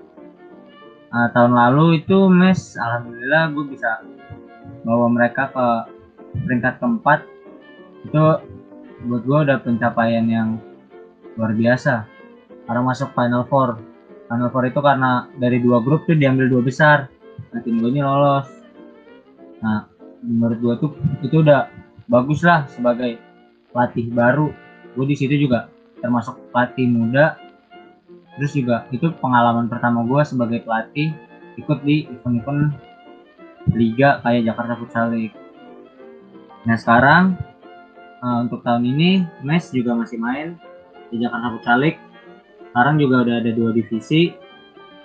Uh, 1.16 1.32
tahun 1.32 1.56
lalu 1.56 2.04
itu 2.04 2.28
mes 2.28 2.76
alhamdulillah 2.76 3.56
gue 3.56 3.66
bisa 3.72 4.04
bawa 4.84 5.08
mereka 5.08 5.48
ke 5.56 5.68
peringkat 6.44 6.84
keempat. 6.84 7.24
Itu 8.04 8.44
buat 9.08 9.24
gue 9.24 9.40
udah 9.48 9.58
pencapaian 9.64 10.28
yang 10.28 10.60
luar 11.40 11.56
biasa. 11.56 12.04
Karena 12.68 12.82
masuk 12.84 13.16
final 13.16 13.48
four. 13.48 13.80
Final 14.28 14.50
four 14.50 14.66
itu 14.66 14.82
karena 14.82 15.30
dari 15.38 15.62
dua 15.62 15.80
grup 15.80 16.04
tuh 16.10 16.18
diambil 16.18 16.50
dua 16.50 16.66
besar 16.66 17.15
nah 17.52 17.60
tim 17.64 17.80
gue 17.80 17.90
ini 17.92 18.02
lolos. 18.04 18.48
Nah 19.64 19.88
menurut 20.26 20.60
gue 20.60 20.74
tuh 20.82 20.92
itu 21.22 21.42
udah 21.42 21.70
bagus 22.10 22.42
lah 22.42 22.66
sebagai 22.72 23.18
pelatih 23.72 24.10
baru. 24.12 24.50
Gue 24.96 25.06
di 25.08 25.16
situ 25.18 25.36
juga 25.36 25.68
termasuk 26.00 26.38
pelatih 26.52 26.88
muda. 26.88 27.40
Terus 28.36 28.52
juga 28.52 28.84
itu 28.92 29.12
pengalaman 29.24 29.72
pertama 29.72 30.04
gue 30.04 30.22
sebagai 30.28 30.64
pelatih 30.68 31.16
ikut 31.56 31.80
di 31.88 32.08
event-event 32.12 32.76
liga 33.74 34.20
kayak 34.22 34.46
Jakarta 34.46 34.74
Futsal 34.76 35.08
League. 35.16 35.36
Nah 36.68 36.76
sekarang 36.76 37.40
uh, 38.22 38.44
untuk 38.44 38.62
tahun 38.62 38.84
ini 38.86 39.24
Mes 39.42 39.72
juga 39.72 39.96
masih 39.96 40.20
main 40.20 40.60
di 41.10 41.24
Jakarta 41.24 41.56
Futsal 41.56 41.80
League. 41.80 42.02
Sekarang 42.70 43.00
juga 43.00 43.24
udah 43.24 43.36
ada 43.40 43.52
dua 43.56 43.72
divisi 43.72 44.36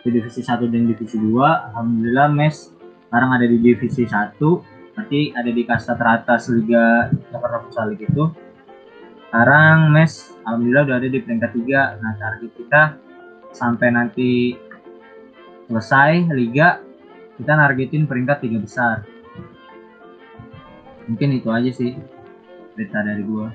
di 0.01 0.09
divisi 0.17 0.41
1 0.41 0.69
dan 0.73 0.89
divisi 0.89 1.17
2 1.21 1.73
Alhamdulillah 1.73 2.29
Mes 2.33 2.73
sekarang 3.09 3.31
ada 3.37 3.47
di 3.47 3.59
divisi 3.61 4.09
1 4.09 4.39
berarti 4.97 5.21
ada 5.37 5.51
di 5.51 5.63
kasta 5.65 5.97
teratas 5.97 6.49
Liga 6.53 7.09
Jakarta 7.33 7.59
Futsal 7.65 7.87
League 7.93 8.07
itu. 8.09 8.25
Sekarang 9.29 9.93
Mes 9.93 10.35
Alhamdulillah 10.45 10.85
udah 10.89 10.97
ada 11.01 11.09
di 11.09 11.19
peringkat 11.21 11.51
3 11.53 12.01
nah 12.01 12.13
target 12.17 12.51
kita 12.57 12.83
sampai 13.53 13.89
nanti 13.93 14.57
selesai 15.69 16.33
Liga 16.33 16.81
kita 17.41 17.57
nargetin 17.57 18.05
peringkat 18.05 18.45
tiga 18.45 18.59
besar. 18.61 18.97
Mungkin 21.09 21.41
itu 21.41 21.49
aja 21.49 21.73
sih 21.73 21.97
cerita 22.77 23.01
dari 23.01 23.25
gua. 23.25 23.49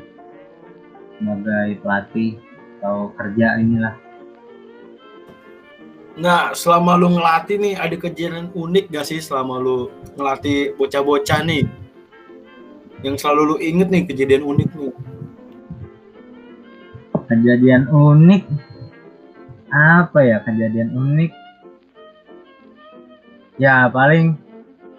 Sebagai 1.15 1.79
pelatih 1.79 2.41
atau 2.81 3.13
kerja 3.13 3.61
inilah 3.61 4.04
Nah, 6.15 6.55
selama 6.55 6.95
lu 6.95 7.11
ngelatih 7.11 7.59
nih, 7.59 7.75
ada 7.75 7.95
kejadian 7.99 8.47
unik 8.55 8.87
gak 8.87 9.03
sih 9.07 9.19
selama 9.19 9.59
lu 9.59 9.91
ngelatih 10.15 10.71
bocah-bocah 10.79 11.43
nih? 11.43 11.67
Yang 13.03 13.15
selalu 13.19 13.41
lu 13.43 13.55
inget 13.59 13.91
nih 13.91 14.03
kejadian 14.07 14.43
unik 14.47 14.69
nih. 14.71 14.93
kejadian 17.25 17.89
unik 17.89 18.43
apa 19.73 20.19
ya 20.21 20.37
kejadian 20.45 20.93
unik 20.93 21.31
ya 23.57 23.89
paling 23.89 24.37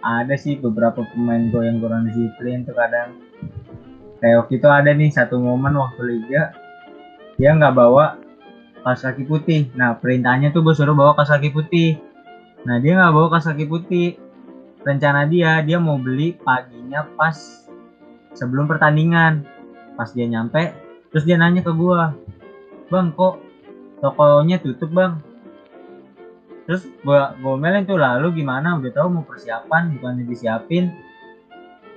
ada 0.03 0.35
sih 0.35 0.59
beberapa 0.59 1.07
pemain 1.15 1.49
gue 1.49 1.63
yang 1.65 1.79
kurang 1.79 2.11
disiplin 2.11 2.67
tuh 2.67 2.75
kadang 2.75 3.15
kayak 4.19 4.45
waktu 4.45 4.59
itu 4.59 4.69
ada 4.69 4.91
nih 4.91 5.11
satu 5.15 5.39
momen 5.39 5.79
waktu 5.79 6.03
liga 6.03 6.51
dia 7.39 7.55
nggak 7.55 7.75
bawa 7.75 8.19
kaos 8.87 9.03
kaki 9.03 9.27
putih. 9.27 9.67
Nah 9.75 9.99
perintahnya 9.99 10.55
tuh 10.55 10.63
gue 10.63 10.71
suruh 10.71 10.95
bawa 10.95 11.19
kaos 11.19 11.35
kaki 11.35 11.51
putih. 11.51 11.99
Nah 12.63 12.79
dia 12.79 12.95
nggak 12.95 13.11
bawa 13.11 13.27
kaos 13.35 13.51
kaki 13.51 13.67
putih. 13.67 14.15
Rencana 14.87 15.27
dia 15.27 15.59
dia 15.67 15.83
mau 15.83 15.99
beli 15.99 16.39
paginya 16.39 17.03
pas 17.19 17.67
sebelum 18.39 18.71
pertandingan. 18.71 19.43
Pas 19.99 20.07
dia 20.15 20.31
nyampe 20.31 20.71
terus 21.11 21.27
dia 21.27 21.35
nanya 21.35 21.67
ke 21.67 21.73
gue 21.75 22.01
bang 22.87 23.11
kok 23.11 23.43
tokonya 23.99 24.63
tutup 24.63 24.95
bang? 24.95 25.19
Terus 26.71 26.87
gua 27.03 27.35
gua 27.43 27.59
omelin 27.59 27.91
tuh 27.91 27.99
lalu 27.99 28.39
gimana? 28.39 28.79
Udah 28.79 28.95
tahu 28.95 29.19
mau 29.19 29.25
persiapan 29.27 29.99
bukan 29.99 30.23
disiapin? 30.31 30.95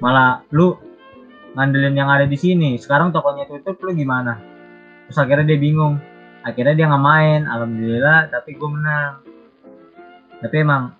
Malah 0.01 0.41
lu 0.49 0.73
ngandelin 1.53 1.93
yang 1.93 2.09
ada 2.09 2.25
di 2.25 2.37
sini 2.37 2.81
sekarang 2.81 3.13
tokonya 3.13 3.45
tutup 3.45 3.77
lu 3.85 3.93
gimana? 3.93 4.41
Terus 5.05 5.17
akhirnya 5.21 5.53
dia 5.53 5.61
bingung 5.61 6.01
akhirnya 6.45 6.75
dia 6.75 6.85
nggak 6.87 7.05
main 7.05 7.41
alhamdulillah 7.47 8.31
tapi 8.31 8.55
gue 8.55 8.69
menang. 8.69 9.13
Tapi 10.39 10.55
emang 10.63 10.95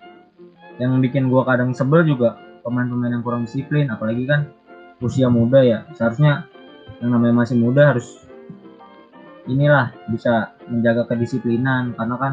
yang 0.80 0.96
bikin 1.00 1.28
gua 1.28 1.44
kadang 1.44 1.76
sebel 1.76 2.04
juga 2.08 2.40
pemain-pemain 2.64 3.12
yang 3.12 3.24
kurang 3.24 3.44
disiplin 3.44 3.92
apalagi 3.92 4.24
kan 4.24 4.48
usia 5.04 5.28
muda 5.28 5.60
ya. 5.60 5.84
Seharusnya 5.96 6.48
yang 7.04 7.16
namanya 7.16 7.44
masih 7.44 7.56
muda 7.60 7.96
harus 7.96 8.24
inilah 9.48 9.92
bisa 10.08 10.56
menjaga 10.68 11.08
kedisiplinan 11.08 11.96
karena 11.96 12.16
kan 12.16 12.32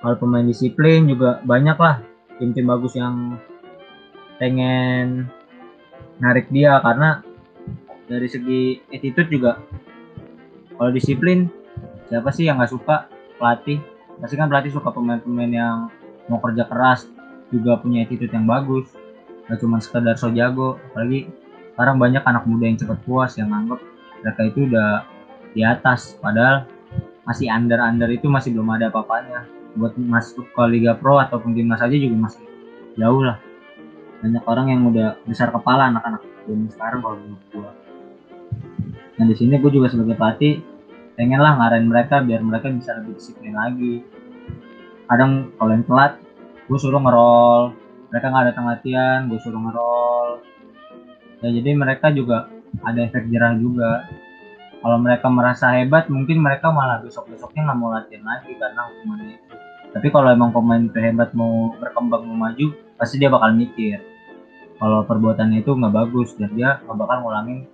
kalau 0.00 0.16
pemain 0.16 0.44
disiplin 0.44 1.08
juga 1.08 1.40
banyak 1.44 1.76
lah 1.76 2.00
tim-tim 2.40 2.68
bagus 2.68 2.96
yang 2.96 3.36
pengen 4.40 5.28
narik 6.20 6.48
dia. 6.52 6.80
Karena 6.80 7.24
dari 8.08 8.28
segi 8.28 8.80
attitude 8.88 9.28
juga 9.32 9.60
kalau 10.76 10.92
disiplin 10.92 11.48
siapa 12.08 12.28
sih 12.32 12.48
yang 12.48 12.58
nggak 12.58 12.72
suka? 12.72 13.06
Pelatih. 13.38 13.78
Pasti 14.18 14.34
kan 14.34 14.50
pelatih 14.50 14.74
suka 14.74 14.90
pemain-pemain 14.90 15.52
yang 15.52 15.76
mau 16.26 16.42
kerja 16.42 16.66
keras 16.66 17.06
juga 17.54 17.78
punya 17.78 18.02
attitude 18.04 18.32
yang 18.34 18.48
bagus. 18.48 18.90
Gak 19.48 19.62
cuma 19.62 19.78
sekedar 19.78 20.18
so 20.18 20.28
jago. 20.34 20.76
Apalagi 20.92 21.30
sekarang 21.72 21.96
banyak 22.02 22.24
anak 22.26 22.44
muda 22.44 22.64
yang 22.66 22.76
cepat 22.76 22.98
puas 23.06 23.38
yang 23.38 23.54
anggap 23.54 23.78
mereka 24.20 24.40
itu 24.44 24.66
udah 24.66 25.06
di 25.54 25.62
atas. 25.62 26.18
Padahal 26.18 26.66
masih 27.24 27.46
under 27.48 27.78
under 27.78 28.10
itu 28.10 28.26
masih 28.26 28.52
belum 28.52 28.68
ada 28.74 28.90
apa-apanya. 28.90 29.46
Buat 29.78 29.94
masuk 29.96 30.50
ke 30.50 30.62
Liga 30.66 30.98
Pro 30.98 31.22
ataupun 31.22 31.54
timnas 31.54 31.78
aja 31.78 31.94
juga 31.94 32.16
masih 32.18 32.42
jauh 32.98 33.22
lah. 33.22 33.38
Banyak 34.18 34.44
orang 34.50 34.66
yang 34.74 34.82
udah 34.90 35.22
besar 35.22 35.54
kepala 35.54 35.94
anak-anak 35.94 36.26
zaman 36.48 36.66
sekarang 36.74 37.00
kalau 37.04 37.16
menurut 37.22 37.44
gua. 37.54 37.70
Nah 39.18 39.24
di 39.26 39.34
sini 39.38 39.54
gue 39.58 39.70
juga 39.70 39.86
sebagai 39.92 40.18
pelatih 40.18 40.62
pengen 41.18 41.42
lah 41.42 41.58
ngarahin 41.58 41.90
mereka 41.90 42.22
biar 42.22 42.38
mereka 42.46 42.70
bisa 42.70 42.94
lebih 43.02 43.18
disiplin 43.18 43.50
lagi. 43.50 44.06
Kadang 45.10 45.50
kalau 45.58 45.74
yang 45.74 45.82
telat 45.82 46.12
gue 46.70 46.78
suruh 46.78 47.02
ngerol 47.02 47.74
mereka 48.14 48.26
nggak 48.30 48.46
datang 48.54 48.66
latihan 48.70 49.18
gue 49.26 49.40
suruh 49.42 49.58
ngerol 49.58 50.28
ya 51.42 51.48
jadi 51.50 51.74
mereka 51.74 52.14
juga 52.14 52.46
ada 52.86 53.02
efek 53.02 53.26
jerah 53.34 53.58
juga. 53.58 54.06
Kalau 54.78 54.94
mereka 55.02 55.26
merasa 55.26 55.74
hebat 55.74 56.06
mungkin 56.06 56.38
mereka 56.38 56.70
malah 56.70 57.02
besok 57.02 57.26
besoknya 57.26 57.66
nggak 57.66 57.78
mau 57.82 57.90
latihan 57.90 58.22
lagi 58.22 58.54
karena 58.54 58.86
hukumannya 58.86 59.34
itu. 59.34 59.54
Tapi 59.90 60.06
kalau 60.14 60.28
emang 60.30 60.54
pemain 60.54 60.86
hebat 60.86 61.34
mau 61.34 61.74
berkembang 61.82 62.30
mau 62.30 62.46
maju 62.46 62.78
pasti 62.94 63.18
dia 63.18 63.26
bakal 63.26 63.58
mikir. 63.58 63.98
Kalau 64.78 65.02
perbuatannya 65.02 65.66
itu 65.66 65.74
nggak 65.74 65.90
bagus 65.90 66.38
dan 66.38 66.54
dia 66.54 66.78
nggak 66.86 66.94
bakal 66.94 67.26
ngulangin 67.26 67.66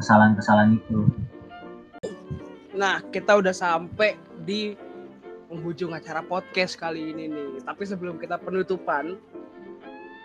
kesalahan-kesalahan 0.00 0.80
itu 0.80 1.04
Nah, 2.80 3.04
kita 3.12 3.36
udah 3.36 3.52
sampai 3.52 4.16
di 4.48 4.72
penghujung 5.52 5.92
acara 5.92 6.24
podcast 6.24 6.80
kali 6.80 7.12
ini 7.12 7.28
nih. 7.28 7.60
Tapi 7.60 7.84
sebelum 7.84 8.16
kita 8.16 8.40
penutupan, 8.40 9.20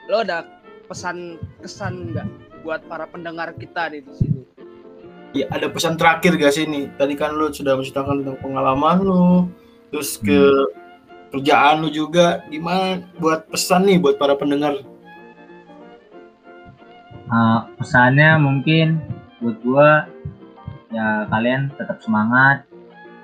lo 0.07 0.23
ada 0.23 0.47
pesan 0.87 1.35
kesan 1.59 2.15
nggak 2.15 2.27
buat 2.63 2.79
para 2.87 3.11
pendengar 3.11 3.51
kita 3.59 3.91
nih 3.91 4.07
di 4.07 4.13
sini? 4.15 4.41
Ya, 5.35 5.51
ada 5.51 5.67
pesan 5.67 5.99
terakhir 5.99 6.39
gak 6.39 6.55
sih 6.55 6.63
nih? 6.63 6.87
Tadi 6.95 7.19
kan 7.19 7.35
lu 7.35 7.51
sudah 7.51 7.75
menceritakan 7.75 8.23
tentang 8.23 8.39
pengalaman 8.39 9.03
lu, 9.03 9.51
terus 9.91 10.15
ke 10.15 10.39
kerjaan 11.35 11.83
lu 11.83 11.91
juga. 11.91 12.39
Gimana 12.47 13.03
buat 13.19 13.51
pesan 13.51 13.83
nih 13.83 13.99
buat 13.99 14.15
para 14.15 14.31
pendengar? 14.39 14.79
Uh, 17.27 17.67
pesannya 17.75 18.39
mungkin 18.39 19.03
buat 19.43 19.59
gua 19.59 20.07
ya 20.95 21.27
kalian 21.27 21.67
tetap 21.75 21.99
semangat 21.99 22.63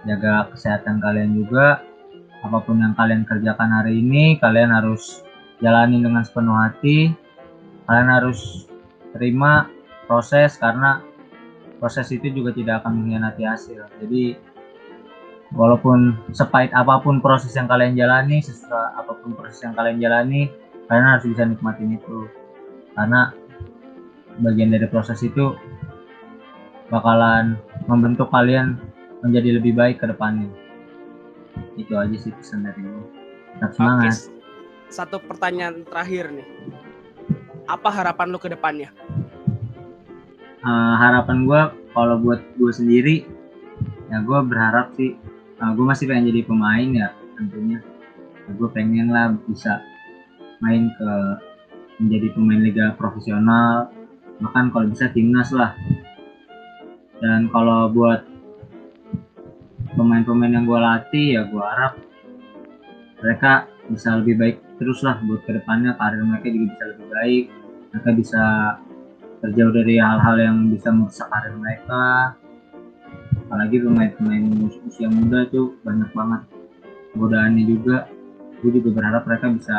jaga 0.03 0.51
kesehatan 0.51 0.99
kalian 0.99 1.31
juga. 1.39 1.87
Apa 2.41 2.57
pun 2.65 2.81
yang 2.81 2.97
kalian 2.97 3.23
kerjakan 3.23 3.69
hari 3.69 4.01
ini 4.01 4.35
kalian 4.41 4.73
harus 4.73 5.23
jalani 5.63 6.03
dengan 6.03 6.25
sepenuh 6.25 6.57
hati. 6.57 7.13
Kalian 7.87 8.09
harus 8.11 8.67
terima 9.15 9.71
proses 10.09 10.57
karena 10.59 11.05
proses 11.79 12.11
itu 12.11 12.33
juga 12.33 12.51
tidak 12.51 12.83
akan 12.83 13.01
mengkhianati 13.01 13.43
hasil. 13.45 13.87
Jadi 14.03 14.35
walaupun 15.53 16.17
sepahit 16.33 16.73
apa 16.73 16.99
pun 16.99 17.21
proses 17.21 17.53
yang 17.53 17.69
kalian 17.69 17.93
jalani 17.93 18.41
sesuai 18.41 18.99
apa 18.99 19.11
pun 19.21 19.37
proses 19.37 19.61
yang 19.61 19.75
kalian 19.77 20.01
jalani 20.01 20.49
kalian 20.89 21.07
harus 21.07 21.25
bisa 21.29 21.45
nikmatin 21.45 21.95
itu. 21.95 22.25
Karena 22.97 23.31
bagian 24.41 24.73
dari 24.73 24.87
proses 24.89 25.21
itu 25.21 25.53
bakalan 26.91 27.55
membentuk 27.87 28.27
kalian 28.29 28.75
menjadi 29.23 29.57
lebih 29.57 29.73
baik 29.73 30.03
ke 30.03 30.05
depannya. 30.11 30.51
Itu 31.79 31.95
aja 31.95 32.13
sih 32.19 32.35
pesan 32.35 32.67
dari 32.67 32.83
gue. 32.83 33.05
Tetap 33.57 33.71
semangat. 33.79 34.13
Oke, 34.27 34.39
Satu 34.91 35.17
pertanyaan 35.23 35.87
terakhir 35.87 36.35
nih. 36.35 36.47
Apa 37.71 37.87
harapan 37.87 38.27
lo 38.27 38.37
ke 38.43 38.51
depannya? 38.51 38.91
Uh, 40.61 40.93
harapan 40.99 41.47
gue 41.47 41.61
kalau 41.95 42.19
buat 42.19 42.43
gue 42.59 42.71
sendiri, 42.75 43.23
ya 44.11 44.19
gue 44.19 44.39
berharap 44.45 44.91
sih, 44.99 45.15
uh, 45.63 45.71
gue 45.71 45.85
masih 45.87 46.11
pengen 46.11 46.27
jadi 46.27 46.43
pemain 46.43 46.89
ya 46.91 47.09
tentunya. 47.39 47.79
Ya, 48.45 48.51
gue 48.51 48.69
pengen 48.75 49.15
lah 49.15 49.31
bisa 49.47 49.79
main 50.59 50.91
ke 50.99 51.11
menjadi 52.03 52.27
pemain 52.35 52.61
liga 52.61 52.85
profesional, 52.99 53.89
bahkan 54.43 54.69
kalau 54.75 54.91
bisa 54.91 55.07
timnas 55.13 55.49
lah 55.55 55.73
dan 57.21 57.47
kalau 57.53 57.87
buat 57.93 58.25
pemain-pemain 59.93 60.51
yang 60.51 60.65
gue 60.65 60.79
latih 60.81 61.27
ya 61.37 61.41
gue 61.45 61.63
harap 61.63 61.93
mereka 63.21 63.69
bisa 63.85 64.17
lebih 64.17 64.35
baik 64.41 64.57
terus 64.81 65.05
lah 65.05 65.21
buat 65.21 65.45
ke 65.45 65.53
depannya 65.53 65.93
karir 65.93 66.25
mereka 66.25 66.49
juga 66.49 66.65
bisa 66.73 66.83
lebih 66.89 67.07
baik. 67.13 67.45
Mereka 67.93 68.09
bisa 68.17 68.43
terjauh 69.45 69.73
dari 69.77 69.95
hal-hal 70.01 70.35
yang 70.41 70.57
bisa 70.73 70.89
merusak 70.89 71.29
karir 71.29 71.53
mereka. 71.53 72.33
Apalagi 73.45 73.77
pemain-pemain 73.83 74.43
usia 74.89 75.05
muda 75.05 75.45
tuh 75.53 75.77
banyak 75.85 76.09
banget 76.17 76.41
godaannya 77.13 77.63
juga. 77.69 78.09
Gue 78.65 78.73
juga 78.73 78.89
berharap 78.97 79.29
mereka 79.29 79.53
bisa 79.53 79.77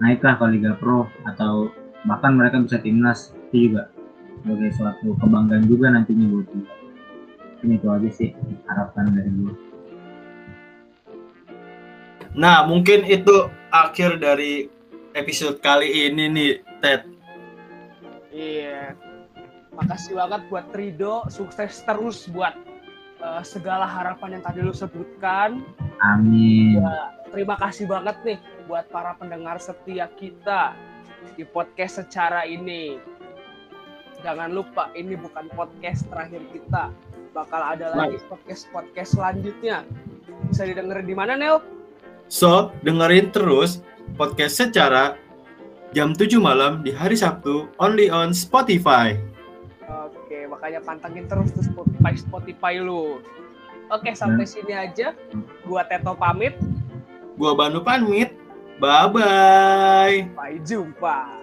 naik 0.00 0.24
lah 0.24 0.40
ke 0.40 0.44
Liga 0.56 0.72
Pro 0.80 1.04
atau 1.28 1.68
bahkan 2.08 2.32
mereka 2.32 2.62
bisa 2.64 2.80
timnas 2.80 3.36
itu 3.50 3.68
juga 3.68 3.92
sebagai 4.48 4.72
suatu 4.80 5.12
kebanggaan 5.20 5.64
juga 5.68 5.92
nantinya 5.92 6.24
buat 6.32 6.48
gue 6.48 6.64
ini 7.68 7.76
itu 7.76 7.86
aja 7.92 8.10
sih 8.16 8.32
harapan 8.64 9.12
dari 9.12 9.28
gue 9.28 9.52
Nah, 12.38 12.62
mungkin 12.62 13.02
itu 13.02 13.50
akhir 13.74 14.22
dari 14.22 14.70
episode 15.10 15.58
kali 15.58 16.06
ini 16.06 16.30
nih, 16.30 16.52
Ted. 16.78 17.02
Iya. 18.30 18.94
Makasih 19.74 20.14
banget 20.14 20.46
buat 20.46 20.70
Trido, 20.70 21.26
sukses 21.34 21.82
terus 21.82 22.30
buat 22.30 22.54
uh, 23.18 23.42
segala 23.42 23.90
harapan 23.90 24.38
yang 24.38 24.44
tadi 24.46 24.62
lu 24.62 24.70
sebutkan. 24.70 25.66
amin 25.98 26.78
Ya, 26.78 27.10
terima 27.34 27.58
kasih 27.58 27.90
banget 27.90 28.14
nih 28.22 28.38
buat 28.70 28.86
para 28.86 29.18
pendengar 29.18 29.58
setia 29.58 30.06
kita 30.14 30.78
di 31.34 31.42
podcast 31.42 32.06
secara 32.06 32.46
ini. 32.46 33.02
Jangan 34.26 34.50
lupa 34.50 34.90
ini 34.98 35.14
bukan 35.14 35.46
podcast 35.54 36.06
terakhir 36.10 36.42
kita. 36.50 36.90
Bakal 37.30 37.78
ada 37.78 37.94
lagi 37.94 38.18
podcast-podcast 38.26 39.14
selanjutnya. 39.14 39.86
Bisa 40.50 40.66
didengar 40.66 41.06
di 41.06 41.14
mana, 41.14 41.38
Nel? 41.38 41.62
So, 42.26 42.74
dengerin 42.82 43.30
terus 43.30 43.78
podcast 44.18 44.58
secara 44.58 45.14
jam 45.94 46.12
7 46.12 46.42
malam 46.42 46.82
di 46.82 46.90
hari 46.90 47.14
Sabtu 47.14 47.70
only 47.78 48.10
on 48.10 48.34
Spotify. 48.34 49.14
Oke, 49.86 50.50
makanya 50.50 50.82
pantengin 50.82 51.30
terus 51.30 51.54
tuh 51.54 51.64
Spotify 51.64 52.12
Spotify 52.18 52.74
lu. 52.82 53.22
Oke, 53.88 54.12
sampai 54.12 54.44
sini 54.44 54.74
aja. 54.74 55.16
Gua 55.64 55.86
Teto 55.86 56.12
pamit. 56.18 56.58
Gua 57.38 57.54
Banu 57.56 57.80
pamit. 57.80 58.34
Bye 58.82 59.08
bye. 59.14 60.16
Sampai 60.26 60.60
jumpa. 60.66 61.37